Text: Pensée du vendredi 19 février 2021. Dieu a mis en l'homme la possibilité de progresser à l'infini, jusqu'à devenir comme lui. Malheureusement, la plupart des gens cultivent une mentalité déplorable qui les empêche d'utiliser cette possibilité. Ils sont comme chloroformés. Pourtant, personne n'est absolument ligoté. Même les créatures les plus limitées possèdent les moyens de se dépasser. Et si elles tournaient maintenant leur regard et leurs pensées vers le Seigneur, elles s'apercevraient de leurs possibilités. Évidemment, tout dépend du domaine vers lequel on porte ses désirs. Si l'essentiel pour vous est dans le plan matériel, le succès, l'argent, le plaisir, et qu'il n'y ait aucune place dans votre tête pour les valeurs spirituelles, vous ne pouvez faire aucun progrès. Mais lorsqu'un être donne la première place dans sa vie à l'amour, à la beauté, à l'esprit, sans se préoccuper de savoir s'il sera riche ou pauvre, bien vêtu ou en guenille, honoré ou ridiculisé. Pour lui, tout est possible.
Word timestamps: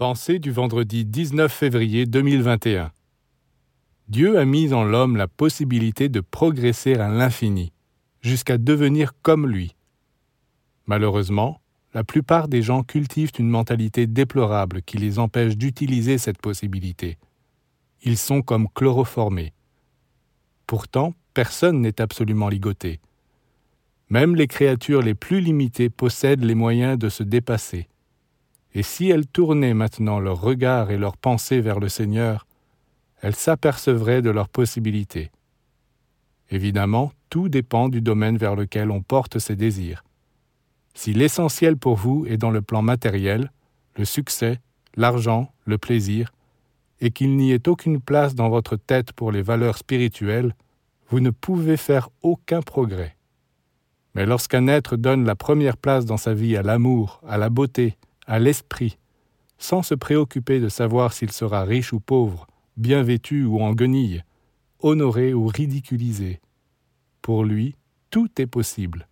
Pensée 0.00 0.38
du 0.38 0.50
vendredi 0.50 1.04
19 1.04 1.52
février 1.52 2.06
2021. 2.06 2.90
Dieu 4.08 4.38
a 4.38 4.46
mis 4.46 4.72
en 4.72 4.82
l'homme 4.82 5.14
la 5.14 5.28
possibilité 5.28 6.08
de 6.08 6.22
progresser 6.22 6.94
à 6.94 7.10
l'infini, 7.10 7.70
jusqu'à 8.22 8.56
devenir 8.56 9.12
comme 9.20 9.46
lui. 9.46 9.76
Malheureusement, 10.86 11.60
la 11.92 12.02
plupart 12.02 12.48
des 12.48 12.62
gens 12.62 12.82
cultivent 12.82 13.34
une 13.38 13.50
mentalité 13.50 14.06
déplorable 14.06 14.80
qui 14.80 14.96
les 14.96 15.18
empêche 15.18 15.58
d'utiliser 15.58 16.16
cette 16.16 16.40
possibilité. 16.40 17.18
Ils 18.02 18.16
sont 18.16 18.40
comme 18.40 18.70
chloroformés. 18.74 19.52
Pourtant, 20.66 21.12
personne 21.34 21.82
n'est 21.82 22.00
absolument 22.00 22.48
ligoté. 22.48 23.00
Même 24.08 24.34
les 24.34 24.46
créatures 24.46 25.02
les 25.02 25.14
plus 25.14 25.42
limitées 25.42 25.90
possèdent 25.90 26.44
les 26.44 26.54
moyens 26.54 26.98
de 26.98 27.10
se 27.10 27.22
dépasser. 27.22 27.86
Et 28.74 28.82
si 28.82 29.10
elles 29.10 29.26
tournaient 29.26 29.74
maintenant 29.74 30.20
leur 30.20 30.40
regard 30.40 30.90
et 30.90 30.98
leurs 30.98 31.16
pensées 31.16 31.60
vers 31.60 31.80
le 31.80 31.88
Seigneur, 31.88 32.46
elles 33.20 33.34
s'apercevraient 33.34 34.22
de 34.22 34.30
leurs 34.30 34.48
possibilités. 34.48 35.30
Évidemment, 36.50 37.12
tout 37.28 37.48
dépend 37.48 37.88
du 37.88 38.00
domaine 38.00 38.36
vers 38.36 38.56
lequel 38.56 38.90
on 38.90 39.02
porte 39.02 39.38
ses 39.38 39.56
désirs. 39.56 40.04
Si 40.94 41.12
l'essentiel 41.12 41.76
pour 41.76 41.96
vous 41.96 42.26
est 42.26 42.36
dans 42.36 42.50
le 42.50 42.62
plan 42.62 42.82
matériel, 42.82 43.52
le 43.96 44.04
succès, 44.04 44.60
l'argent, 44.96 45.52
le 45.64 45.78
plaisir, 45.78 46.32
et 47.00 47.10
qu'il 47.10 47.36
n'y 47.36 47.52
ait 47.52 47.68
aucune 47.68 48.00
place 48.00 48.34
dans 48.34 48.50
votre 48.50 48.76
tête 48.76 49.12
pour 49.12 49.32
les 49.32 49.42
valeurs 49.42 49.78
spirituelles, 49.78 50.54
vous 51.08 51.20
ne 51.20 51.30
pouvez 51.30 51.76
faire 51.76 52.08
aucun 52.22 52.62
progrès. 52.62 53.16
Mais 54.14 54.26
lorsqu'un 54.26 54.66
être 54.66 54.96
donne 54.96 55.24
la 55.24 55.36
première 55.36 55.76
place 55.76 56.04
dans 56.04 56.16
sa 56.16 56.34
vie 56.34 56.56
à 56.56 56.62
l'amour, 56.62 57.20
à 57.26 57.38
la 57.38 57.48
beauté, 57.48 57.96
à 58.30 58.38
l'esprit, 58.38 58.96
sans 59.58 59.82
se 59.82 59.94
préoccuper 59.94 60.60
de 60.60 60.68
savoir 60.68 61.12
s'il 61.12 61.32
sera 61.32 61.64
riche 61.64 61.92
ou 61.92 61.98
pauvre, 61.98 62.46
bien 62.76 63.02
vêtu 63.02 63.44
ou 63.44 63.60
en 63.60 63.72
guenille, 63.72 64.22
honoré 64.78 65.34
ou 65.34 65.48
ridiculisé. 65.48 66.40
Pour 67.22 67.42
lui, 67.42 67.74
tout 68.08 68.30
est 68.40 68.46
possible. 68.46 69.08